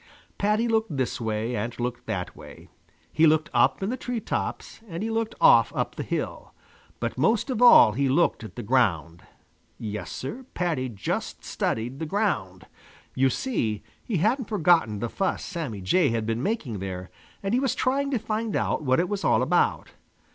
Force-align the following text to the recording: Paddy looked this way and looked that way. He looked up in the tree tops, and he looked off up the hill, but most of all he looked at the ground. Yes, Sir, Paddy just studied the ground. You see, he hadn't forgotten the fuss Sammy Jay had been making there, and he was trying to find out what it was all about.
Paddy 0.39 0.67
looked 0.67 0.97
this 0.97 1.21
way 1.21 1.55
and 1.55 1.79
looked 1.79 2.07
that 2.07 2.35
way. 2.35 2.69
He 3.13 3.27
looked 3.27 3.51
up 3.53 3.83
in 3.83 3.91
the 3.91 3.97
tree 3.97 4.19
tops, 4.19 4.81
and 4.87 5.03
he 5.03 5.11
looked 5.11 5.35
off 5.39 5.71
up 5.75 5.93
the 5.93 6.01
hill, 6.01 6.55
but 6.99 7.19
most 7.19 7.51
of 7.51 7.61
all 7.61 7.91
he 7.91 8.09
looked 8.09 8.43
at 8.43 8.55
the 8.55 8.63
ground. 8.63 9.21
Yes, 9.77 10.11
Sir, 10.11 10.47
Paddy 10.55 10.89
just 10.89 11.43
studied 11.45 11.99
the 11.99 12.07
ground. 12.07 12.65
You 13.13 13.29
see, 13.29 13.83
he 14.03 14.17
hadn't 14.17 14.45
forgotten 14.49 14.97
the 15.01 15.07
fuss 15.09 15.45
Sammy 15.45 15.81
Jay 15.81 16.09
had 16.09 16.25
been 16.25 16.41
making 16.41 16.79
there, 16.79 17.11
and 17.43 17.53
he 17.53 17.59
was 17.59 17.75
trying 17.75 18.09
to 18.09 18.17
find 18.17 18.55
out 18.55 18.81
what 18.81 18.99
it 18.99 19.07
was 19.07 19.23
all 19.23 19.43
about. 19.43 19.91